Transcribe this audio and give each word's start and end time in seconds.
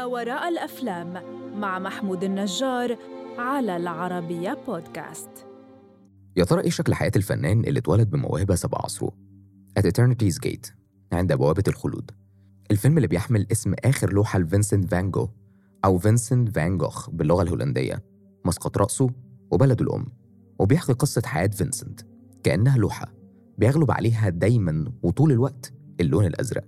ما 0.00 0.06
وراء 0.06 0.48
الأفلام 0.48 1.22
مع 1.60 1.78
محمود 1.78 2.24
النجار 2.24 2.96
على 3.38 3.76
العربية 3.76 4.58
بودكاست. 4.66 5.28
يا 6.36 6.44
ترى 6.44 6.60
إيه 6.60 6.70
شكل 6.70 6.94
حياة 6.94 7.12
الفنان 7.16 7.64
اللي 7.64 7.78
اتولد 7.78 8.10
بموهبة 8.10 8.54
سبق 8.54 8.78
عصره؟ 8.84 9.12
At 9.78 9.82
Eternity's 9.82 10.38
Gate 10.46 10.72
عند 11.12 11.32
بوابة 11.32 11.62
الخلود. 11.68 12.10
الفيلم 12.70 12.96
اللي 12.96 13.08
بيحمل 13.08 13.46
اسم 13.52 13.74
آخر 13.84 14.12
لوحة 14.12 14.38
لفينسنت 14.38 14.90
فان 14.90 15.10
جوه 15.10 15.28
أو 15.84 15.98
فينسنت 15.98 16.48
فان 16.54 16.78
جوخ 16.78 17.10
باللغة 17.10 17.42
الهولندية 17.42 18.04
مسقط 18.44 18.78
رأسه 18.78 19.10
وبلده 19.50 19.84
الأم 19.84 20.06
وبيحكي 20.58 20.92
قصة 20.92 21.22
حياة 21.24 21.46
فينسنت. 21.48 22.00
كأنها 22.44 22.78
لوحة 22.78 23.12
بيغلب 23.58 23.90
عليها 23.90 24.28
دايما 24.28 24.92
وطول 25.02 25.32
الوقت 25.32 25.72
اللون 26.00 26.26
الأزرق 26.26 26.64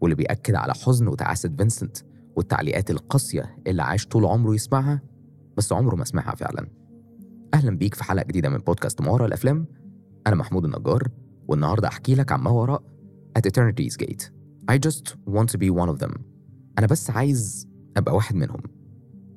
واللي 0.00 0.14
بيأكد 0.14 0.54
على 0.54 0.74
حزن 0.74 1.08
وتعاسة 1.08 1.48
فينسنت 1.48 2.11
والتعليقات 2.36 2.90
القاسية 2.90 3.56
اللي 3.66 3.82
عاش 3.82 4.06
طول 4.06 4.24
عمره 4.24 4.54
يسمعها 4.54 5.02
بس 5.56 5.72
عمره 5.72 5.96
ما 5.96 6.04
سمعها 6.04 6.34
فعلا. 6.34 6.68
أهلا 7.54 7.76
بيك 7.76 7.94
في 7.94 8.04
حلقة 8.04 8.24
جديدة 8.26 8.48
من 8.48 8.58
بودكاست 8.58 9.00
ما 9.00 9.10
وراء 9.10 9.26
الأفلام. 9.26 9.66
أنا 10.26 10.36
محمود 10.36 10.64
النجار 10.64 11.08
والنهاردة 11.48 11.88
أحكي 11.88 12.14
لك 12.14 12.32
عن 12.32 12.40
ما 12.40 12.50
وراء 12.50 12.82
At 13.38 13.42
Eternity's 13.46 13.96
Gate. 13.96 14.30
I 14.70 14.78
just 14.86 15.16
want 15.26 15.48
to 15.52 15.58
be 15.58 15.70
one 15.70 15.88
of 15.88 15.98
them. 16.04 16.18
أنا 16.78 16.86
بس 16.86 17.10
عايز 17.10 17.68
أبقى 17.96 18.14
واحد 18.14 18.34
منهم. 18.34 18.62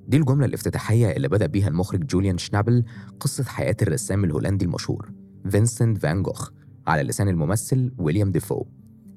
دي 0.08 0.18
الجملة 0.18 0.46
الافتتاحية 0.46 1.12
اللي 1.12 1.28
بدأ 1.28 1.46
بيها 1.46 1.68
المخرج 1.68 2.06
جوليان 2.06 2.38
شنابل 2.38 2.84
قصة 3.20 3.44
حياة 3.44 3.76
الرسام 3.82 4.24
الهولندي 4.24 4.66
المشهور 4.66 5.12
فينسنت 5.50 5.98
فان 5.98 6.24
جوخ 6.24 6.50
على 6.88 7.04
لسان 7.04 7.28
الممثل 7.30 7.92
ويليام 7.98 8.32
دافو. 8.32 8.66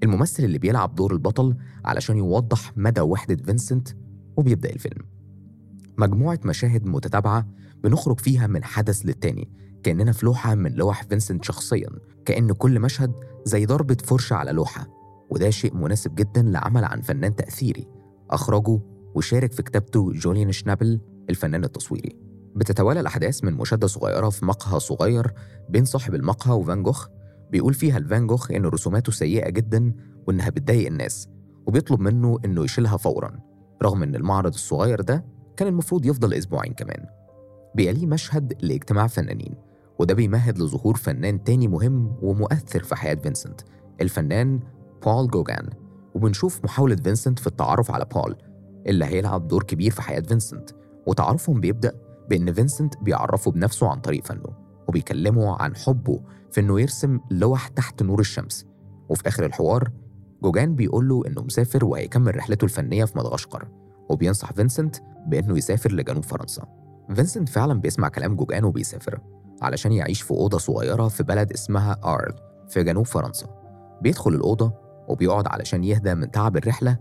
الممثل 0.02 0.44
اللي 0.44 0.58
بيلعب 0.58 0.94
دور 0.94 1.12
البطل 1.12 1.56
علشان 1.84 2.16
يوضح 2.16 2.72
مدى 2.76 3.00
وحدة 3.00 3.36
فينسنت 3.36 3.88
وبيبدأ 4.36 4.70
الفيلم. 4.70 5.02
مجموعة 5.98 6.40
مشاهد 6.44 6.86
متتابعة 6.86 7.48
بنخرج 7.84 8.20
فيها 8.20 8.46
من 8.46 8.64
حدث 8.64 9.00
للتاني 9.06 9.48
كأننا 9.82 10.12
في 10.12 10.26
لوحة 10.26 10.54
من 10.54 10.72
لوح 10.72 11.02
فينسنت 11.02 11.44
شخصيا 11.44 11.88
كأن 12.24 12.52
كل 12.52 12.80
مشهد 12.80 13.12
زي 13.44 13.66
ضربة 13.66 13.96
فرشة 14.04 14.34
على 14.34 14.52
لوحة 14.52 14.86
وده 15.30 15.50
شيء 15.50 15.74
مناسب 15.74 16.14
جدا 16.14 16.42
لعمل 16.42 16.84
عن 16.84 17.00
فنان 17.00 17.36
تأثيري 17.36 17.86
أخرجه 18.30 18.80
وشارك 19.14 19.52
في 19.52 19.62
كتابته 19.62 20.12
جوليان 20.12 20.52
شنابل 20.52 21.00
الفنان 21.30 21.64
التصويري. 21.64 22.16
بتتوالى 22.56 23.00
الأحداث 23.00 23.44
من 23.44 23.54
مشادة 23.54 23.86
صغيرة 23.86 24.28
في 24.28 24.44
مقهى 24.44 24.80
صغير 24.80 25.32
بين 25.68 25.84
صاحب 25.84 26.14
المقهى 26.14 26.54
وفان 26.54 26.82
جوخ 26.82 27.08
بيقول 27.50 27.74
فيها 27.74 27.98
الفان 27.98 28.26
جوخ 28.26 28.50
إن 28.50 28.66
رسوماته 28.66 29.12
سيئة 29.12 29.50
جدا 29.50 29.92
وإنها 30.26 30.50
بتضايق 30.50 30.86
الناس 30.86 31.28
وبيطلب 31.66 32.00
منه 32.00 32.38
إنه 32.44 32.64
يشيلها 32.64 32.96
فورا 32.96 33.40
رغم 33.82 34.02
إن 34.02 34.14
المعرض 34.14 34.54
الصغير 34.54 35.00
ده 35.00 35.24
كان 35.56 35.68
المفروض 35.68 36.06
يفضل 36.06 36.34
أسبوعين 36.34 36.72
كمان. 36.72 37.06
بيليه 37.74 38.06
مشهد 38.06 38.64
لاجتماع 38.64 39.06
فنانين 39.06 39.54
وده 39.98 40.14
بيمهد 40.14 40.58
لظهور 40.58 40.96
فنان 40.96 41.44
تاني 41.44 41.68
مهم 41.68 42.16
ومؤثر 42.22 42.82
في 42.82 42.96
حياة 42.96 43.14
فينسنت 43.14 43.60
الفنان 44.00 44.60
بول 45.04 45.28
جوجان 45.28 45.68
وبنشوف 46.14 46.64
محاولة 46.64 46.96
فينسنت 46.96 47.38
في 47.38 47.46
التعرف 47.46 47.90
على 47.90 48.04
بول 48.14 48.36
اللي 48.86 49.04
هيلعب 49.04 49.48
دور 49.48 49.62
كبير 49.62 49.90
في 49.90 50.02
حياة 50.02 50.20
فينسنت 50.20 50.70
وتعرفهم 51.06 51.60
بيبدأ 51.60 51.92
بإن 52.30 52.52
فينسنت 52.52 52.94
بيعرفه 53.02 53.50
بنفسه 53.50 53.88
عن 53.88 54.00
طريق 54.00 54.24
فنه. 54.24 54.67
وبيكلمه 54.88 55.62
عن 55.62 55.76
حبه 55.76 56.20
في 56.50 56.60
إنه 56.60 56.80
يرسم 56.80 57.20
لوح 57.30 57.68
تحت 57.68 58.02
نور 58.02 58.20
الشمس. 58.20 58.66
وفي 59.08 59.28
آخر 59.28 59.46
الحوار 59.46 59.90
جوجان 60.42 60.74
بيقول 60.74 61.08
له 61.08 61.22
إنه 61.26 61.42
مسافر 61.42 61.84
وهيكمل 61.84 62.36
رحلته 62.36 62.64
الفنية 62.64 63.04
في 63.04 63.18
مدغشقر 63.18 63.68
وبينصح 64.10 64.52
فينسنت 64.52 64.96
بإنه 65.26 65.58
يسافر 65.58 65.92
لجنوب 65.92 66.24
فرنسا. 66.24 66.66
فينسنت 67.14 67.48
فعلا 67.48 67.80
بيسمع 67.80 68.08
كلام 68.08 68.36
جوجان 68.36 68.64
وبيسافر 68.64 69.20
علشان 69.62 69.92
يعيش 69.92 70.22
في 70.22 70.30
أوضة 70.30 70.58
صغيرة 70.58 71.08
في 71.08 71.22
بلد 71.22 71.52
اسمها 71.52 71.96
آرل 72.04 72.34
في 72.68 72.84
جنوب 72.84 73.06
فرنسا. 73.06 73.46
بيدخل 74.02 74.30
الأوضة 74.30 74.72
وبيقعد 75.08 75.48
علشان 75.48 75.84
يهدى 75.84 76.14
من 76.14 76.30
تعب 76.30 76.56
الرحلة 76.56 76.98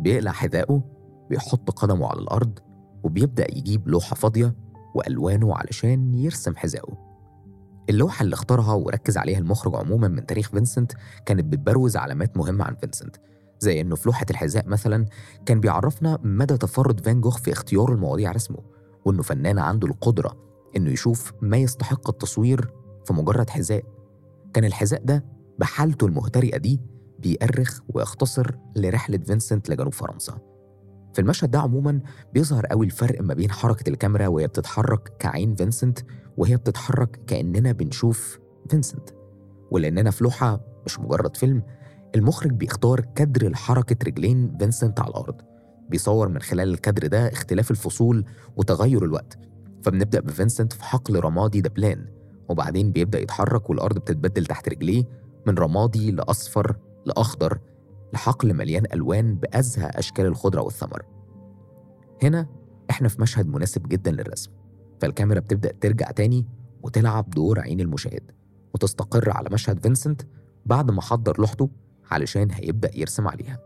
بيقلع 0.00 0.32
حذائه 0.32 0.82
بيحط 1.30 1.70
قدمه 1.70 2.06
على 2.06 2.18
الأرض 2.18 2.58
وبيبدأ 3.02 3.46
يجيب 3.56 3.88
لوحة 3.88 4.16
فاضية 4.16 4.54
وألوانه 4.94 5.54
علشان 5.54 6.14
يرسم 6.14 6.56
حذائه. 6.56 7.11
اللوحة 7.90 8.22
اللي 8.22 8.34
اختارها 8.34 8.72
وركز 8.74 9.16
عليها 9.18 9.38
المخرج 9.38 9.74
عموما 9.76 10.08
من 10.08 10.26
تاريخ 10.26 10.50
فينسنت 10.50 10.92
كانت 11.26 11.44
بتبروز 11.44 11.96
علامات 11.96 12.36
مهمة 12.36 12.64
عن 12.64 12.74
فينسنت 12.74 13.16
زي 13.60 13.80
إنه 13.80 13.96
في 13.96 14.08
لوحة 14.08 14.26
الحذاء 14.30 14.68
مثلا 14.68 15.06
كان 15.46 15.60
بيعرفنا 15.60 16.18
مدى 16.22 16.56
تفرد 16.56 17.00
فان 17.00 17.20
جوخ 17.20 17.38
في 17.38 17.52
اختيار 17.52 17.92
مواضيع 17.92 18.32
رسمه 18.32 18.58
وإنه 19.04 19.22
فنان 19.22 19.58
عنده 19.58 19.88
القدرة 19.88 20.36
إنه 20.76 20.90
يشوف 20.90 21.32
ما 21.40 21.56
يستحق 21.56 22.08
التصوير 22.08 22.70
في 23.06 23.12
مجرد 23.12 23.50
حذاء. 23.50 23.82
كان 24.54 24.64
الحذاء 24.64 25.04
ده 25.04 25.24
بحالته 25.58 26.06
المهترئة 26.06 26.56
دي 26.58 26.80
بيأرخ 27.18 27.80
ويختصر 27.88 28.56
لرحلة 28.76 29.18
فينسنت 29.18 29.70
لجنوب 29.70 29.94
فرنسا. 29.94 30.38
في 31.12 31.20
المشهد 31.20 31.50
ده 31.50 31.60
عموما 31.60 32.00
بيظهر 32.34 32.66
قوي 32.66 32.86
الفرق 32.86 33.22
ما 33.22 33.34
بين 33.34 33.50
حركة 33.50 33.88
الكاميرا 33.88 34.26
وهي 34.26 34.46
بتتحرك 34.46 35.12
كعين 35.18 35.54
فينسنت 35.54 35.98
وهي 36.36 36.56
بتتحرك 36.56 37.20
كأننا 37.26 37.72
بنشوف 37.72 38.38
فينسنت. 38.70 39.10
ولأننا 39.70 40.10
في 40.10 40.24
لوحة 40.24 40.60
مش 40.86 41.00
مجرد 41.00 41.36
فيلم 41.36 41.62
المخرج 42.14 42.50
بيختار 42.52 43.00
كادر 43.00 43.48
لحركة 43.48 43.96
رجلين 44.06 44.56
فينسنت 44.58 45.00
على 45.00 45.08
الأرض. 45.10 45.34
بيصور 45.88 46.28
من 46.28 46.40
خلال 46.40 46.68
الكادر 46.68 47.06
ده 47.06 47.28
اختلاف 47.32 47.70
الفصول 47.70 48.24
وتغير 48.56 49.04
الوقت. 49.04 49.38
فبنبدأ 49.82 50.20
بفينسنت 50.20 50.72
في 50.72 50.84
حقل 50.84 51.20
رمادي 51.20 51.60
دبلان 51.60 52.06
وبعدين 52.48 52.92
بيبدأ 52.92 53.18
يتحرك 53.20 53.70
والأرض 53.70 53.98
بتتبدل 53.98 54.46
تحت 54.46 54.68
رجليه 54.68 55.04
من 55.46 55.54
رمادي 55.54 56.10
لأصفر 56.10 56.76
لأخضر. 57.06 57.58
لحقل 58.12 58.54
مليان 58.54 58.84
ألوان 58.92 59.34
بأزهى 59.34 59.90
أشكال 59.94 60.26
الخضرة 60.26 60.62
والثمر. 60.62 61.02
هنا 62.22 62.46
إحنا 62.90 63.08
في 63.08 63.22
مشهد 63.22 63.48
مناسب 63.48 63.88
جدا 63.88 64.10
للرسم 64.10 64.50
فالكاميرا 65.00 65.40
بتبدأ 65.40 65.72
ترجع 65.80 66.10
تاني 66.10 66.46
وتلعب 66.82 67.30
دور 67.30 67.60
عين 67.60 67.80
المشاهد 67.80 68.30
وتستقر 68.74 69.30
على 69.30 69.48
مشهد 69.52 69.82
فينسنت 69.82 70.22
بعد 70.66 70.90
ما 70.90 71.02
حضر 71.02 71.38
لوحته 71.38 71.70
علشان 72.10 72.50
هيبدأ 72.50 72.90
يرسم 72.94 73.28
عليها. 73.28 73.58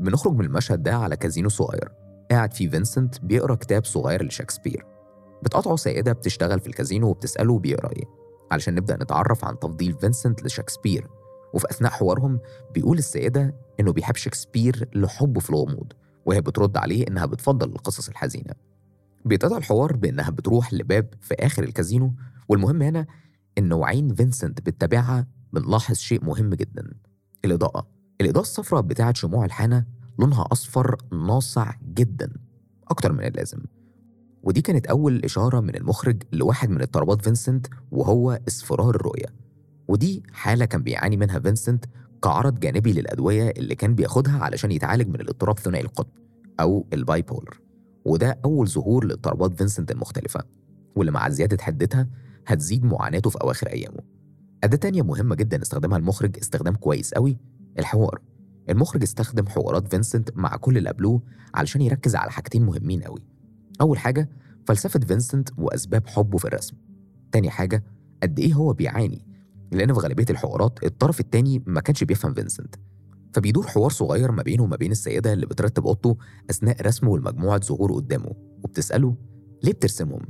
بنخرج 0.00 0.32
من 0.32 0.44
المشهد 0.44 0.82
ده 0.82 0.96
على 0.96 1.16
كازينو 1.16 1.48
صغير 1.48 1.92
قاعد 2.30 2.54
فيه 2.54 2.68
فينسنت 2.68 3.20
بيقرأ 3.20 3.54
كتاب 3.54 3.84
صغير 3.84 4.24
لشكسبير. 4.24 4.86
بتقاطعه 5.42 5.76
سيدة 5.76 6.12
بتشتغل 6.12 6.60
في 6.60 6.66
الكازينو 6.66 7.08
وبتسأله 7.08 7.58
بيقرأ 7.58 7.92
إيه 7.92 8.04
علشان 8.52 8.74
نبدأ 8.74 8.96
نتعرف 8.96 9.44
عن 9.44 9.58
تفضيل 9.58 9.94
فينسنت 9.94 10.42
لشكسبير. 10.44 11.08
وفي 11.56 11.70
أثناء 11.70 11.90
حوارهم 11.90 12.40
بيقول 12.74 12.98
للسيدة 12.98 13.54
إنه 13.80 13.92
بيحب 13.92 14.16
شكسبير 14.16 14.88
لحبه 14.94 15.40
في 15.40 15.50
الغموض 15.50 15.92
وهي 16.26 16.40
بترد 16.40 16.76
عليه 16.76 17.06
إنها 17.08 17.26
بتفضل 17.26 17.68
القصص 17.68 18.08
الحزينة. 18.08 18.54
بيتقطع 19.24 19.56
الحوار 19.56 19.96
بإنها 19.96 20.30
بتروح 20.30 20.74
لباب 20.74 21.14
في 21.20 21.34
آخر 21.34 21.62
الكازينو 21.62 22.14
والمهم 22.48 22.82
هنا 22.82 23.06
إن 23.58 23.72
عين 23.72 24.14
فينسنت 24.14 24.60
بتتابعها 24.60 25.26
بنلاحظ 25.52 25.94
شيء 25.94 26.24
مهم 26.24 26.54
جدا 26.54 26.92
الإضاءة. 27.44 27.86
الإضاءة 28.20 28.42
الصفراء 28.42 28.82
بتاعة 28.82 29.14
شموع 29.14 29.44
الحانة 29.44 29.84
لونها 30.18 30.46
أصفر 30.52 30.96
ناصع 31.12 31.72
جدا 31.94 32.32
أكتر 32.88 33.12
من 33.12 33.24
اللازم. 33.24 33.58
ودي 34.42 34.60
كانت 34.60 34.86
أول 34.86 35.24
إشارة 35.24 35.60
من 35.60 35.76
المخرج 35.76 36.22
لواحد 36.32 36.70
من 36.70 36.82
اضطرابات 36.82 37.22
فينسنت 37.22 37.66
وهو 37.90 38.40
اصفرار 38.48 38.90
الرؤية. 38.90 39.45
ودي 39.88 40.22
حالة 40.32 40.64
كان 40.64 40.82
بيعاني 40.82 41.16
منها 41.16 41.38
فينسنت 41.38 41.84
كعرض 42.22 42.60
جانبي 42.60 42.92
للأدوية 42.92 43.50
اللي 43.50 43.74
كان 43.74 43.94
بياخدها 43.94 44.38
علشان 44.38 44.72
يتعالج 44.72 45.08
من 45.08 45.20
الاضطراب 45.20 45.58
ثنائي 45.58 45.84
القطب 45.84 46.10
أو 46.60 46.86
ال 46.92 47.22
bipolar 47.22 47.60
وده 48.04 48.38
أول 48.44 48.68
ظهور 48.68 49.04
لاضطرابات 49.04 49.54
فينسنت 49.58 49.90
المختلفة 49.90 50.40
واللي 50.96 51.12
مع 51.12 51.28
زيادة 51.28 51.62
حدتها 51.62 52.08
هتزيد 52.46 52.84
معاناته 52.84 53.30
في 53.30 53.38
أواخر 53.42 53.66
أيامه. 53.66 53.98
أداة 54.64 54.76
تانية 54.78 55.02
مهمة 55.02 55.34
جدا 55.34 55.62
استخدمها 55.62 55.98
المخرج 55.98 56.36
استخدام 56.38 56.74
كويس 56.74 57.14
قوي 57.14 57.38
الحوار. 57.78 58.20
المخرج 58.70 59.02
استخدم 59.02 59.46
حوارات 59.46 59.88
فينسنت 59.88 60.36
مع 60.36 60.56
كل 60.56 60.78
اللي 60.78 60.88
قابلوه 60.88 61.22
علشان 61.54 61.82
يركز 61.82 62.16
على 62.16 62.30
حاجتين 62.30 62.62
مهمين 62.62 63.02
قوي. 63.02 63.22
أول 63.80 63.98
حاجة 63.98 64.28
فلسفة 64.66 65.00
فينسنت 65.00 65.48
وأسباب 65.58 66.06
حبه 66.06 66.38
في 66.38 66.44
الرسم. 66.44 66.76
تاني 67.32 67.50
حاجة 67.50 67.84
قد 68.22 68.38
إيه 68.38 68.54
هو 68.54 68.72
بيعاني 68.72 69.26
لأن 69.72 69.94
في 69.94 70.00
غالبية 70.00 70.24
الحوارات 70.30 70.84
الطرف 70.84 71.20
التاني 71.20 71.62
ما 71.66 71.80
كانش 71.80 72.04
بيفهم 72.04 72.34
فينسنت 72.34 72.74
فبيدور 73.32 73.66
حوار 73.66 73.90
صغير 73.90 74.32
ما 74.32 74.42
بينه 74.42 74.62
وما 74.62 74.76
بين 74.76 74.92
السيدة 74.92 75.32
اللي 75.32 75.46
بترتب 75.46 75.86
أوضته 75.86 76.16
أثناء 76.50 76.82
رسمه 76.86 77.18
لمجموعة 77.18 77.60
زهور 77.64 77.92
قدامه 77.92 78.30
وبتسأله 78.64 79.16
ليه 79.64 79.72
بترسمهم؟ 79.72 80.22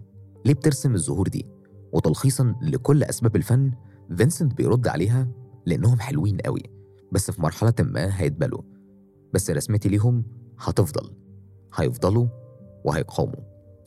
ليه 0.47 0.55
بترسم 0.55 0.95
الزهور 0.95 1.29
دي؟ 1.29 1.47
وتلخيصا 1.93 2.55
لكل 2.63 3.03
أسباب 3.05 3.37
الفن 3.37 3.73
فينسنت 4.17 4.55
بيرد 4.55 4.89
عليها 4.89 5.29
لأنهم 5.67 6.01
حلوين 6.01 6.37
قوي 6.37 6.63
بس 7.13 7.31
في 7.31 7.43
مرحلة 7.43 7.75
ما 7.81 8.21
هيتبلوا 8.21 8.63
بس 9.35 9.51
رسمتي 9.51 9.89
ليهم 9.89 10.25
هتفضل 10.59 11.13
هيفضلوا 11.75 12.27
وهيقاوموا 12.85 13.41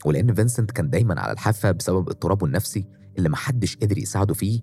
ولأن 0.04 0.34
فينسنت 0.34 0.70
كان 0.70 0.90
دايما 0.90 1.20
على 1.20 1.32
الحافة 1.32 1.70
بسبب 1.70 2.08
اضطرابه 2.08 2.46
النفسي 2.46 2.86
اللي 3.18 3.28
محدش 3.28 3.76
قدر 3.76 3.98
يساعده 3.98 4.34
فيه 4.34 4.60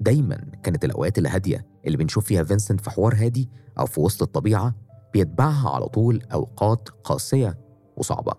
دايما 0.00 0.36
كانت 0.62 0.84
الأوقات 0.84 1.18
الهادية 1.18 1.66
اللي 1.86 1.96
بنشوف 1.96 2.24
فيها 2.24 2.42
فينسنت 2.44 2.80
في 2.80 2.90
حوار 2.90 3.14
هادي 3.14 3.50
أو 3.78 3.86
في 3.86 4.00
وسط 4.00 4.22
الطبيعة 4.22 4.74
بيتبعها 5.12 5.70
على 5.70 5.86
طول 5.86 6.22
أوقات 6.32 6.88
قاسية 7.04 7.58
وصعبة. 7.96 8.32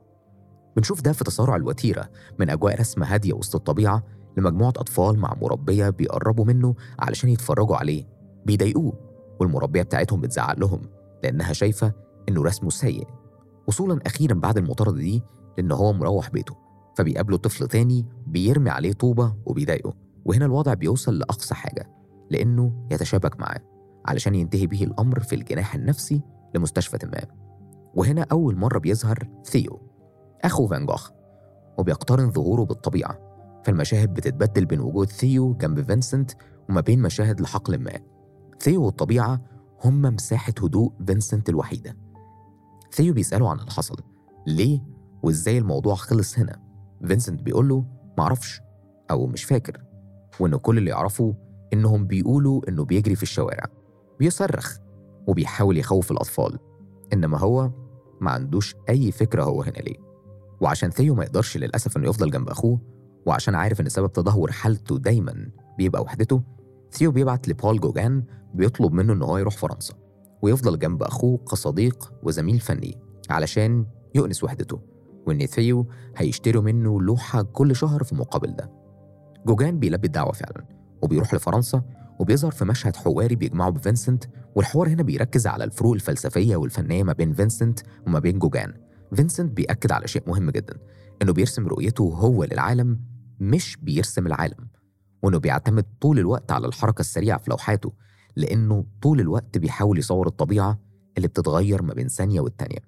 بنشوف 0.78 1.02
ده 1.02 1.12
في 1.12 1.24
تسارع 1.24 1.56
الوتيرة 1.56 2.10
من 2.40 2.50
أجواء 2.50 2.80
رسمة 2.80 3.06
هادية 3.06 3.34
وسط 3.34 3.56
الطبيعة 3.56 4.04
لمجموعة 4.38 4.70
أطفال 4.70 5.20
مع 5.20 5.34
مربية 5.42 5.90
بيقربوا 5.90 6.46
منه 6.46 6.76
علشان 7.00 7.30
يتفرجوا 7.30 7.76
عليه. 7.76 8.08
بيضايقوه 8.46 8.94
والمربية 9.40 9.82
بتاعتهم 9.82 10.22
بتزعق 10.22 10.60
لهم 10.60 10.82
لأنها 11.24 11.54
شايفة 11.54 11.94
إنه 12.30 12.44
رسمه 12.44 12.70
سيء 12.70 13.08
وصولا 13.68 14.00
أخيرا 14.06 14.34
بعد 14.34 14.58
المطاردة 14.58 14.98
دي 14.98 15.24
لأن 15.58 15.72
هو 15.72 15.94
مروح 15.94 16.30
بيته 16.30 16.56
فبيقابله 16.98 17.38
طفل 17.38 17.68
تاني 17.68 18.06
بيرمي 18.28 18.70
عليه 18.70 18.94
طوبة 18.94 19.36
وبيضايقه. 19.46 19.94
وهنا 20.26 20.46
الوضع 20.46 20.74
بيوصل 20.74 21.20
لأقصى 21.20 21.56
حاجة 21.56 21.90
لأنه 22.30 22.74
يتشابك 22.92 23.40
معاه 23.40 23.60
علشان 24.06 24.36
ينتهي 24.36 24.68
به 24.68 24.84
الأمر 24.84 25.20
في 25.20 25.36
الجناح 25.36 25.76
النفسي 25.76 26.22
لمستشفى 26.56 26.98
ما. 27.06 27.42
وهنا 27.96 28.26
أول 28.32 28.56
مرة 28.56 28.80
بيظهر 28.80 29.30
ثيو 29.46 29.80
أخو 30.42 30.68
فان 30.68 30.86
جوخ 30.86 31.12
وبيقترن 31.78 32.32
ظهوره 32.32 32.64
بالطبيعة 32.64 33.20
فالمشاهد 33.66 34.14
بتتبدل 34.14 34.66
بين 34.66 34.80
وجود 34.80 35.10
ثيو 35.10 35.54
جنب 35.54 35.82
فينسنت 35.82 36.32
وما 36.70 36.82
بين 36.82 37.02
مشاهد 37.02 37.42
لحقل 37.42 37.78
ما. 37.78 38.00
ثيو 38.60 38.86
والطبيعة 38.86 39.42
هم 39.84 40.02
مساحة 40.02 40.54
هدوء 40.64 40.94
فينسنت 41.08 41.50
الوحيدة. 41.50 41.98
ثيو 42.92 43.14
بيسأله 43.14 43.50
عن 43.50 43.60
اللي 43.60 43.72
حصل 43.72 43.96
ليه 44.48 44.82
وإزاي 45.24 45.58
الموضوع 45.58 45.96
خلص 45.96 46.40
هنا؟ 46.40 46.60
فينسنت 47.08 47.42
بيقول 47.42 47.70
له 47.70 47.86
معرفش 48.18 48.62
أو 49.12 49.28
مش 49.28 49.44
فاكر 49.44 49.91
وإن 50.40 50.56
كل 50.56 50.78
اللي 50.78 50.90
يعرفه 50.90 51.36
إنهم 51.74 52.08
بيقولوا 52.08 52.62
إنه 52.70 52.86
بيجري 52.86 53.16
في 53.16 53.24
الشوارع 53.24 53.66
بيصرخ 54.20 54.78
وبيحاول 55.28 55.78
يخوف 55.78 56.12
الأطفال 56.12 56.60
إنما 57.14 57.38
هو 57.38 57.72
ما 58.22 58.32
عندوش 58.32 58.76
أي 58.90 59.12
فكرة 59.12 59.44
هو 59.44 59.62
هنا 59.62 59.78
ليه. 59.78 59.98
وعشان 60.62 60.90
ثيو 60.90 61.16
ما 61.16 61.24
يقدرش 61.24 61.58
للأسف 61.58 61.98
إنه 61.98 62.10
يفضل 62.10 62.32
جنب 62.32 62.50
أخوه 62.50 62.80
وعشان 63.26 63.56
عارف 63.56 63.82
إن 63.82 63.90
سبب 63.90 64.12
تدهور 64.12 64.52
حالته 64.52 64.98
دايما 64.98 65.50
بيبقى 65.78 66.02
وحدته 66.02 66.42
ثيو 66.92 67.12
بيبعت 67.12 67.48
لبول 67.48 67.80
جوجان 67.80 68.24
بيطلب 68.54 68.94
منه 68.94 69.14
إن 69.14 69.22
هو 69.22 69.38
يروح 69.38 69.58
فرنسا 69.58 69.94
ويفضل 70.42 70.80
جنب 70.80 71.04
أخوه 71.04 71.38
كصديق 71.38 72.14
وزميل 72.24 72.60
فني 72.60 72.98
علشان 73.30 73.86
يؤنس 74.16 74.44
وحدته 74.44 74.80
وإن 75.28 75.46
ثيو 75.46 75.88
هيشتري 76.18 76.64
منه 76.64 77.02
لوحة 77.02 77.42
كل 77.42 77.76
شهر 77.76 78.04
في 78.04 78.16
مقابل 78.16 78.56
ده. 78.56 78.81
جوجان 79.46 79.80
بيلبي 79.80 80.08
الدعوة 80.08 80.32
فعلا 80.32 80.66
وبيروح 81.02 81.34
لفرنسا 81.34 81.84
وبيظهر 82.20 82.52
في 82.52 82.66
مشهد 82.66 82.96
حواري 82.96 83.36
بيجمعه 83.36 83.70
بفينسنت 83.70 84.24
والحوار 84.56 84.88
هنا 84.90 85.04
بيركز 85.04 85.48
على 85.48 85.64
الفروق 85.64 85.94
الفلسفية 85.94 86.56
والفنية 86.56 87.04
ما 87.04 87.14
بين 87.14 87.34
فينسنت 87.34 87.80
وما 88.08 88.20
بين 88.20 88.40
جوجان. 88.40 88.74
فينسنت 89.16 89.52
بيأكد 89.52 89.92
على 89.92 90.08
شيء 90.08 90.24
مهم 90.28 90.50
جدا 90.50 90.78
إنه 91.22 91.34
بيرسم 91.34 91.68
رؤيته 91.68 92.04
هو 92.04 92.44
للعالم 92.44 93.00
مش 93.40 93.78
بيرسم 93.82 94.28
العالم. 94.28 94.68
وإنه 95.24 95.38
بيعتمد 95.38 95.86
طول 96.02 96.20
الوقت 96.20 96.52
على 96.52 96.68
الحركة 96.68 97.00
السريعة 97.00 97.38
في 97.38 97.50
لوحاته 97.50 97.94
لأنه 98.36 98.86
طول 99.02 99.20
الوقت 99.20 99.58
بيحاول 99.58 99.98
يصور 100.00 100.28
الطبيعة 100.28 100.80
اللي 101.18 101.28
بتتغير 101.28 101.82
ما 101.82 101.94
بين 101.94 102.08
ثانية 102.08 102.42
والتانية 102.42 102.80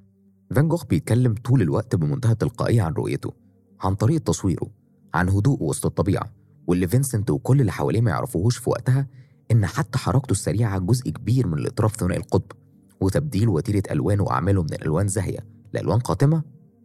فان 0.56 0.67
جوخ 0.67 0.85
بيتكلم 0.85 1.35
طول 1.35 1.61
الوقت 1.61 1.95
بمنتهى 1.95 2.31
التلقائية 2.31 2.81
عن 2.81 2.94
رؤيته 2.94 3.33
عن 3.81 3.95
طريقة 3.95 4.23
تصويره 4.23 4.69
عن 5.13 5.29
هدوء 5.29 5.63
وسط 5.63 5.85
الطبيعة. 5.85 6.43
واللي 6.68 6.88
فينسنت 6.88 7.30
وكل 7.31 7.62
اللي 7.62 7.71
حواليه 7.71 8.01
ما 8.01 8.12
يعرفوهوش 8.12 8.57
في 8.57 8.69
وقتها 8.69 9.07
إن 9.51 9.65
حتى 9.65 9.98
حركته 9.98 10.31
السريعة 10.31 10.80
جزء 10.80 11.10
كبير 11.10 11.48
من 11.48 11.57
الاضطراب 11.57 11.89
ثنائي 11.92 12.19
القطب 12.19 12.51
وتبديل 13.01 13.50
وتيرة 13.50 13.83
ألوانه 13.92 14.24
وأعماله 14.24 14.63
من 14.63 14.74
الألوان 14.74 15.07
زاهية 15.07 15.39
لألوان 15.74 16.00
قاتمة 16.00 16.44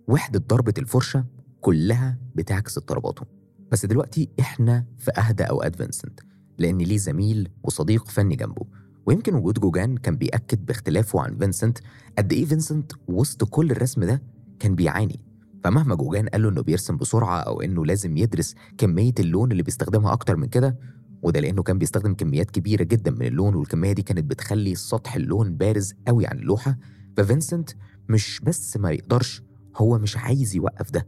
وحدة 0.09 0.45
ضربة 0.49 0.75
الفرشة 0.79 1.25
كلها 1.61 2.19
بتعكس 2.35 2.79
اضطراباته. 2.79 3.27
بس 3.73 3.87
دلوقتي 3.87 4.29
إحنا 4.41 4.85
في 4.99 5.11
أهدى 5.11 5.43
أوقات 5.43 5.77
فينسنت 5.77 6.21
لأن 6.59 6.79
ليه 6.79 6.97
زميل 6.97 7.49
وصديق 7.63 8.09
فني 8.09 8.37
جنبه. 8.37 8.67
ويمكن 9.07 9.35
وجود 9.35 9.59
جوجان 9.59 9.97
كان 9.97 10.17
بيأكد 10.17 10.67
باختلافه 10.67 11.21
عن 11.21 11.39
فينسنت 11.39 11.79
قد 12.19 12.33
إيه 12.33 12.45
فينسنت 12.45 12.93
وسط 13.09 13.45
كل 13.45 13.71
الرسم 13.71 14.05
ده 14.05 14.23
كان 14.59 14.75
بيعاني 14.75 15.21
فمهما 15.65 15.95
جوجان 15.95 16.29
قال 16.29 16.43
له 16.43 16.49
إنه 16.49 16.63
بيرسم 16.63 16.97
بسرعة 16.97 17.39
أو 17.39 17.61
إنه 17.61 17.87
لازم 17.87 18.17
يدرس 18.17 18.55
كمية 18.79 19.13
اللون 19.21 19.53
اللي 19.53 19.63
بيستخدمها 19.63 20.13
أكتر 20.13 20.37
من 20.37 20.49
كده 20.49 20.79
وده 21.23 21.41
لأنه 21.41 21.63
كان 21.63 21.79
بيستخدم 21.79 22.15
كميات 22.15 22.51
كبيرة 22.51 22.83
جدا 22.83 23.11
من 23.11 23.27
اللون 23.27 23.55
والكمية 23.55 23.93
دي 23.93 24.03
كانت 24.03 24.25
بتخلي 24.25 24.75
سطح 24.75 25.15
اللون 25.15 25.57
بارز 25.57 25.95
قوي 26.07 26.27
عن 26.27 26.39
اللوحة. 26.39 26.79
ففينسنت 27.17 27.71
مش 28.09 28.41
بس 28.41 28.77
ما 28.77 28.91
يقدرش 28.91 29.43
هو 29.77 29.99
مش 29.99 30.17
عايز 30.17 30.57
يوقف 30.57 30.91
ده. 30.91 31.07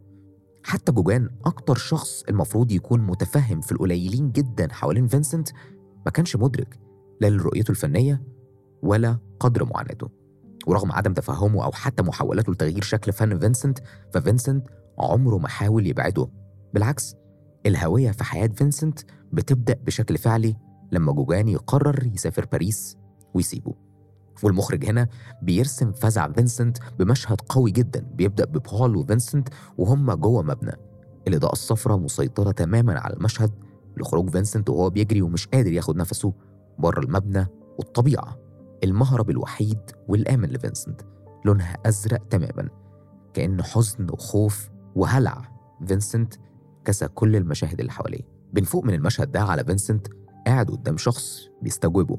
حتى 0.62 0.92
جوجان 0.92 1.28
أكتر 1.44 1.74
شخص 1.74 2.22
المفروض 2.28 2.72
يكون 2.72 3.00
متفهم 3.00 3.60
في 3.60 3.72
القليلين 3.72 4.32
جدا 4.32 4.72
حوالين 4.72 5.06
فينسنت 5.06 5.48
ما 6.06 6.10
كانش 6.10 6.36
مدرك 6.36 6.78
لا 7.20 7.30
لرؤيته 7.30 7.70
الفنية 7.70 8.22
ولا 8.82 9.18
قدر 9.40 9.64
معاناته. 9.64 10.19
ورغم 10.66 10.92
عدم 10.92 11.12
تفهمه 11.12 11.64
أو 11.64 11.72
حتى 11.72 12.02
محاولاته 12.02 12.52
لتغيير 12.52 12.82
شكل 12.82 13.12
فن 13.12 13.38
فينسنت 13.38 13.78
ففينسنت 14.12 14.66
عمره 14.98 15.38
ما 15.38 15.48
حاول 15.48 15.86
يبعده. 15.86 16.28
بالعكس 16.74 17.14
الهاوية 17.66 18.10
في 18.10 18.24
حياة 18.24 18.46
فينسنت 18.46 18.98
بتبدأ 19.32 19.74
بشكل 19.86 20.18
فعلي 20.18 20.56
لما 20.92 21.12
جوجان 21.12 21.48
يقرر 21.48 22.06
يسافر 22.06 22.46
باريس 22.52 22.96
ويسيبه. 23.34 23.74
والمخرج 24.42 24.84
هنا 24.84 25.08
بيرسم 25.42 25.92
فزع 25.92 26.32
فينسنت 26.32 26.78
بمشهد 26.98 27.40
قوي 27.40 27.70
جدا 27.70 28.00
بيبدأ 28.14 28.44
ببول 28.44 28.96
وفينسنت 28.96 29.48
وهم 29.78 30.12
جوه 30.12 30.42
مبنى. 30.42 30.72
الإضاءة 31.28 31.52
الصفراء 31.52 31.98
مسيطرة 31.98 32.50
تماما 32.50 33.00
على 33.00 33.14
المشهد 33.14 33.50
لخروج 33.96 34.30
فينسنت 34.30 34.70
وهو 34.70 34.90
بيجري 34.90 35.22
ومش 35.22 35.46
قادر 35.46 35.72
ياخد 35.72 35.96
نفسه 35.96 36.32
بره 36.78 37.00
المبنى 37.00 37.46
والطبيعة. 37.78 38.49
المهرب 38.84 39.30
الوحيد 39.30 39.78
والآمن 40.08 40.48
لفينسنت 40.48 41.00
لونها 41.44 41.76
أزرق 41.86 42.28
تماما 42.28 42.68
كأن 43.34 43.62
حزن 43.62 44.06
وخوف 44.12 44.70
وهلع 44.94 45.42
فينسنت 45.86 46.34
كسى 46.84 47.08
كل 47.08 47.36
المشاهد 47.36 47.80
اللي 47.80 47.92
حواليه. 47.92 48.22
بنفوق 48.52 48.84
من 48.84 48.94
المشهد 48.94 49.32
ده 49.32 49.40
على 49.42 49.64
فينسنت 49.64 50.06
قاعد 50.46 50.70
قدام 50.70 50.96
شخص 50.96 51.48
بيستجوبه 51.62 52.18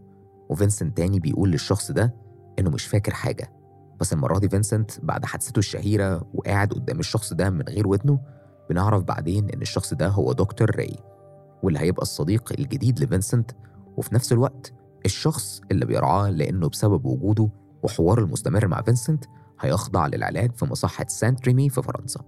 وفينسنت 0.49 0.97
تاني 0.97 1.19
بيقول 1.19 1.51
للشخص 1.51 1.91
ده 1.91 2.15
إنه 2.59 2.69
مش 2.69 2.85
فاكر 2.85 3.13
حاجة. 3.13 3.53
بس 3.99 4.13
المرة 4.13 4.39
دي 4.39 4.49
فينسنت 4.49 4.91
بعد 5.03 5.25
حادثته 5.25 5.59
الشهيرة 5.59 6.29
وقاعد 6.33 6.73
قدام 6.73 6.99
الشخص 6.99 7.33
ده 7.33 7.49
من 7.49 7.61
غير 7.61 7.87
ودنه 7.87 8.19
بنعرف 8.69 9.03
بعدين 9.03 9.49
إن 9.49 9.61
الشخص 9.61 9.93
ده 9.93 10.07
هو 10.07 10.33
دكتور 10.33 10.75
راي 10.75 10.95
واللي 11.63 11.79
هيبقى 11.79 12.01
الصديق 12.01 12.53
الجديد 12.59 12.99
لفينسنت 12.99 13.51
وفي 13.97 14.15
نفس 14.15 14.31
الوقت 14.33 14.73
الشخص 15.05 15.61
اللي 15.71 15.85
بيرعاه 15.85 16.29
لأنه 16.29 16.69
بسبب 16.69 17.05
وجوده 17.05 17.49
وحواره 17.83 18.21
المستمر 18.21 18.67
مع 18.67 18.81
فينسنت 18.81 19.25
هيخضع 19.59 20.07
للعلاج 20.07 20.51
في 20.55 20.65
مصحة 20.65 21.05
سانت 21.07 21.45
ريمي 21.47 21.69
في 21.69 21.81
فرنسا. 21.81 22.21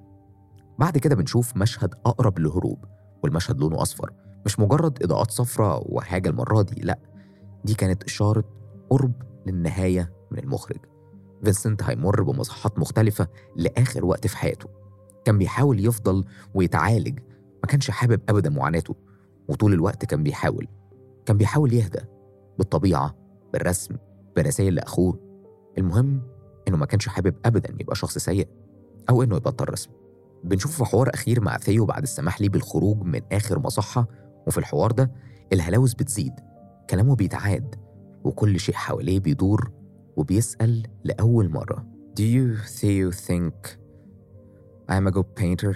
بعد 0.79 0.97
كده 0.97 1.15
بنشوف 1.15 1.57
مشهد 1.57 1.93
أقرب 2.05 2.39
للهروب 2.39 2.85
والمشهد 3.23 3.59
لونه 3.59 3.81
أصفر 3.81 4.11
مش 4.45 4.59
مجرد 4.59 5.03
إضاءات 5.03 5.31
صفراء 5.31 5.83
وحاجة 5.95 6.29
المرة 6.29 6.61
دي 6.61 6.81
لأ 6.81 6.99
دي 7.65 7.73
كانت 7.73 8.03
إشارة 8.03 8.43
قرب 8.89 9.13
للنهاية 9.45 10.13
من 10.31 10.39
المخرج. 10.39 10.79
فينسنت 11.43 11.83
هيمر 11.83 12.23
بمصحات 12.23 12.79
مختلفة 12.79 13.27
لآخر 13.55 14.05
وقت 14.05 14.27
في 14.27 14.37
حياته. 14.37 14.69
كان 15.25 15.37
بيحاول 15.37 15.85
يفضل 15.85 16.25
ويتعالج 16.53 17.19
ما 17.63 17.67
كانش 17.67 17.91
حابب 17.91 18.21
أبدا 18.29 18.49
معاناته 18.49 18.95
وطول 19.47 19.73
الوقت 19.73 20.05
كان 20.05 20.23
بيحاول 20.23 20.67
كان 21.25 21.37
بيحاول 21.37 21.73
يهدى 21.73 21.99
بالطبيعة 22.57 23.15
بالرسم 23.53 23.95
برسائل 24.35 24.75
لأخوه. 24.75 25.19
المهم 25.77 26.21
إنه 26.67 26.77
ما 26.77 26.85
كانش 26.85 27.07
حابب 27.07 27.35
أبدا 27.45 27.75
يبقى 27.81 27.95
شخص 27.95 28.17
سيء 28.17 28.47
أو 29.09 29.23
إنه 29.23 29.35
يبطل 29.35 29.69
رسم. 29.69 29.91
بنشوفه 30.43 30.83
في 30.85 30.91
حوار 30.91 31.09
أخير 31.13 31.41
مع 31.41 31.57
ثيو 31.57 31.85
بعد 31.85 32.03
السماح 32.03 32.41
ليه 32.41 32.49
بالخروج 32.49 33.01
من 33.01 33.21
آخر 33.31 33.59
مصحة 33.59 34.07
وفي 34.47 34.57
الحوار 34.57 34.91
ده 34.91 35.11
الهلاوس 35.53 35.93
بتزيد 35.93 36.33
كلامه 36.89 37.15
بيتعاد 37.15 37.75
وكل 38.23 38.59
شيء 38.59 38.75
حواليه 38.75 39.19
بيدور 39.19 39.71
وبيسأل 40.17 40.87
لأول 41.03 41.49
مرة. 41.49 41.85
Do 42.19 42.23
you 42.23 42.57
Theo 42.79 43.11
think 43.11 43.77
I'm 44.91 45.07
a 45.07 45.11
good 45.11 45.35
painter؟ 45.41 45.75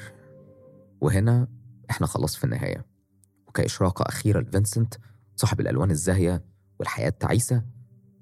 وهنا 1.02 1.48
إحنا 1.90 2.08
خلاص 2.08 2.36
في 2.36 2.44
النهاية. 2.44 2.86
وكإشراقة 3.48 4.04
أخيرة 4.08 4.40
لفينسنت 4.40 4.94
صاحب 5.36 5.60
الألوان 5.60 5.92
الزاهية 5.92 6.44
والحياة 6.80 7.08
التعيسة 7.08 7.64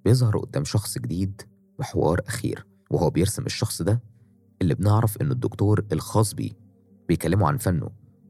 بيظهر 0.06 0.38
قدام 0.38 0.64
شخص 0.64 0.98
جديد 0.98 1.42
بحوار 1.80 2.22
أخير 2.28 2.66
وهو 2.92 3.10
بيرسم 3.10 3.46
الشخص 3.46 3.82
ده 3.82 4.02
اللي 4.62 4.76
بنعرف 4.76 5.18
إنه 5.22 5.32
الدكتور 5.32 5.86
الخاص 5.92 6.34
بيه 6.34 6.52
بيكلمه 7.08 7.48
عن 7.48 7.58
فنه 7.58 7.90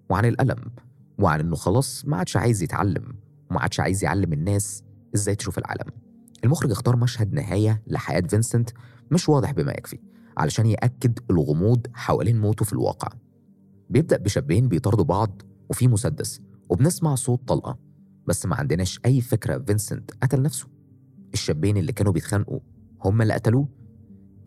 وعن 0.09 0.25
الألم 0.25 0.71
وعن 1.19 1.39
إنه 1.39 1.55
خلاص 1.55 2.05
ما 2.05 2.17
عادش 2.17 2.37
عايز 2.37 2.63
يتعلم 2.63 3.15
وما 3.51 3.59
عادش 3.59 3.79
عايز 3.79 4.03
يعلم 4.03 4.33
الناس 4.33 4.83
إزاي 5.15 5.35
تشوف 5.35 5.57
العالم. 5.57 5.91
المخرج 6.43 6.71
اختار 6.71 6.95
مشهد 6.95 7.33
نهاية 7.33 7.83
لحياة 7.87 8.21
فينسنت 8.21 8.69
مش 9.11 9.29
واضح 9.29 9.51
بما 9.51 9.71
يكفي 9.71 9.99
علشان 10.37 10.65
يأكد 10.65 11.19
الغموض 11.29 11.87
حوالين 11.93 12.41
موته 12.41 12.65
في 12.65 12.73
الواقع. 12.73 13.09
بيبدأ 13.89 14.17
بشابين 14.17 14.67
بيطاردوا 14.67 15.05
بعض 15.05 15.41
وفي 15.69 15.87
مسدس 15.87 16.41
وبنسمع 16.69 17.15
صوت 17.15 17.47
طلقة. 17.47 17.77
بس 18.27 18.45
ما 18.45 18.55
عندناش 18.55 18.99
أي 19.05 19.21
فكرة 19.21 19.57
فينسنت 19.57 20.11
قتل 20.23 20.41
نفسه. 20.41 20.67
الشابين 21.33 21.77
اللي 21.77 21.91
كانوا 21.91 22.11
بيتخانقوا 22.11 22.59
هم 23.05 23.21
اللي 23.21 23.33
قتلوه. 23.33 23.67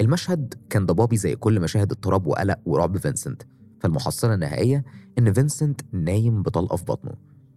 المشهد 0.01 0.55
كان 0.71 0.87
ضبابي 0.87 1.17
زي 1.17 1.37
كل 1.37 1.61
مشاهد 1.61 1.93
اضطراب 1.93 2.27
وقلق 2.27 2.59
ورعب 2.67 2.97
فينسنت. 2.99 3.43
فالمحصلة 3.81 4.35
النهائية 4.35 4.85
إن 5.19 5.33
فينسنت 5.33 5.81
نايم 5.93 6.43
بطلقة 6.43 6.77
في 6.77 6.85
بطنه. 6.85 7.15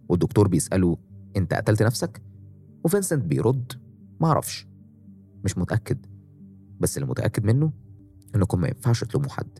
والدكتور 0.08 0.48
بيسأله 0.48 0.96
أنت 1.36 1.54
قتلت 1.54 1.82
نفسك؟ 1.82 2.22
وفينسنت 2.84 3.24
بيرد 3.24 3.72
معرفش 4.20 4.66
مش 5.44 5.58
متأكد. 5.58 6.06
بس 6.80 6.96
اللي 6.96 7.08
متأكد 7.08 7.44
منه 7.44 7.72
إنكم 8.34 8.60
ما 8.60 8.68
ينفعش 8.68 9.04
تلوموا 9.04 9.30
حد. 9.30 9.58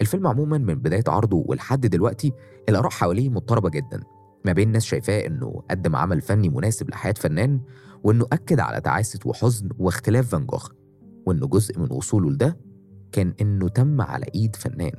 الفيلم 0.00 0.26
عموما 0.26 0.58
من 0.58 0.74
بداية 0.74 1.04
عرضه 1.08 1.44
ولحد 1.46 1.86
دلوقتي 1.86 2.32
الآراء 2.68 2.90
حواليه 2.90 3.28
مضطربة 3.28 3.70
جدا. 3.70 4.02
ما 4.44 4.52
بين 4.52 4.72
ناس 4.72 4.84
شايفاه 4.84 5.26
إنه 5.26 5.62
قدم 5.70 5.96
عمل 5.96 6.20
فني 6.20 6.48
مناسب 6.48 6.90
لحياة 6.90 7.14
فنان 7.18 7.60
وإنه 8.04 8.26
أكد 8.32 8.60
على 8.60 8.80
تعاسة 8.80 9.18
وحزن 9.24 9.68
واختلاف 9.78 10.28
فان 10.28 10.46
جوخ 10.46 10.70
وإنه 11.26 11.46
جزء 11.46 11.78
من 11.78 11.92
وصوله 11.92 12.30
لده 12.30 12.58
كان 13.12 13.34
إنه 13.40 13.68
تم 13.68 14.00
على 14.00 14.26
إيد 14.34 14.56
فنان 14.56 14.92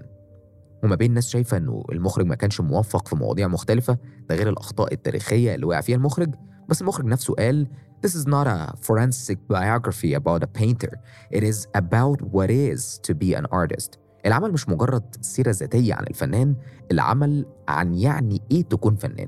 وما 0.83 0.95
بين 0.95 1.13
ناس 1.13 1.29
شايفة 1.29 1.57
إنه 1.57 1.83
المخرج 1.91 2.25
ما 2.25 2.35
كانش 2.35 2.61
موفق 2.61 3.07
في 3.07 3.15
مواضيع 3.15 3.47
مختلفة 3.47 3.97
ده 4.29 4.35
غير 4.35 4.49
الأخطاء 4.49 4.93
التاريخية 4.93 5.55
اللي 5.55 5.65
وقع 5.65 5.81
فيها 5.81 5.95
المخرج 5.95 6.35
بس 6.69 6.81
المخرج 6.81 7.05
نفسه 7.05 7.33
قال 7.33 7.67
This 8.03 8.15
is 8.15 8.25
not 8.25 8.47
a 8.47 8.73
forensic 8.87 9.37
biography 9.47 10.15
about 10.15 10.41
a 10.41 10.47
painter. 10.47 10.93
It 11.29 11.43
is 11.43 11.67
about 11.75 12.19
what 12.35 12.49
is 12.49 12.97
to 13.07 13.13
be 13.13 13.35
an 13.35 13.45
artist. 13.51 13.99
العمل 14.25 14.51
مش 14.51 14.69
مجرد 14.69 15.15
سيرة 15.21 15.51
ذاتية 15.51 15.93
عن 15.93 16.03
الفنان 16.09 16.55
العمل 16.91 17.45
عن 17.67 17.93
يعني 17.93 18.41
إيه 18.51 18.63
تكون 18.63 18.95
فنان. 18.95 19.27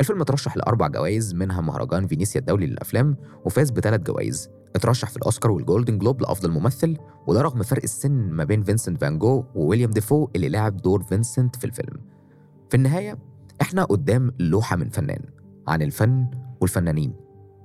الفيلم 0.00 0.20
اترشح 0.20 0.56
لأربع 0.56 0.88
جوائز 0.88 1.34
منها 1.34 1.60
مهرجان 1.60 2.06
فينيسيا 2.06 2.40
الدولي 2.40 2.66
للأفلام 2.66 3.16
وفاز 3.44 3.70
بثلاث 3.70 4.00
جوائز. 4.00 4.50
اترشح 4.76 5.10
في 5.10 5.16
الأوسكار 5.16 5.50
والجولدن 5.52 5.98
جلوب 5.98 6.22
لأفضل 6.22 6.50
ممثل 6.50 6.96
وده 7.26 7.42
رغم 7.42 7.62
فرق 7.62 7.82
السن 7.82 8.12
ما 8.12 8.44
بين 8.44 8.62
فينسنت 8.62 9.00
فان 9.00 9.18
جوخ 9.18 9.44
وويليام 9.54 9.90
دافو 9.90 10.28
اللي 10.36 10.48
لعب 10.48 10.76
دور 10.76 11.02
فينسنت 11.02 11.56
في 11.56 11.64
الفيلم. 11.64 11.96
في 12.70 12.76
النهاية 12.76 13.18
إحنا 13.62 13.84
قدام 13.84 14.32
لوحة 14.38 14.76
من 14.76 14.88
فنان 14.88 15.20
عن 15.68 15.82
الفن 15.82 16.26
والفنانين. 16.60 17.14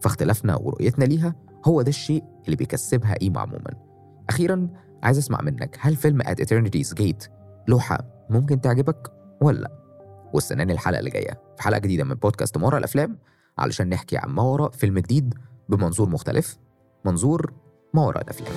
فاختلافنا 0.01 0.55
ورؤيتنا 0.55 1.05
ليها 1.05 1.35
هو 1.65 1.81
ده 1.81 1.89
الشيء 1.89 2.23
اللي 2.45 2.55
بيكسبها 2.55 3.13
قيمة 3.13 3.39
عموما. 3.39 3.88
أخيرا 4.29 4.69
عايز 5.03 5.17
أسمع 5.17 5.41
منك 5.41 5.77
هل 5.79 5.95
فيلم 5.95 6.21
At 6.21 6.35
Eternity's 6.35 6.93
Gate 7.01 7.29
لوحة 7.67 7.99
ممكن 8.29 8.61
تعجبك 8.61 9.11
ولا 9.41 9.59
لأ؟ 9.59 9.71
واستناني 10.33 10.73
الحلقة 10.73 10.99
اللي 10.99 11.09
جاية 11.09 11.41
في 11.57 11.63
حلقة 11.63 11.79
جديدة 11.79 12.03
من 12.03 12.15
بودكاست 12.15 12.57
ما 12.57 12.65
وراء 12.65 12.77
الأفلام 12.79 13.17
علشان 13.57 13.89
نحكي 13.89 14.17
عن 14.17 14.29
ما 14.29 14.43
وراء 14.43 14.69
فيلم 14.71 14.99
جديد 14.99 15.33
بمنظور 15.69 16.09
مختلف 16.09 16.57
منظور 17.05 17.53
ما 17.93 18.01
وراء 18.05 18.23
الأفلام 18.23 18.53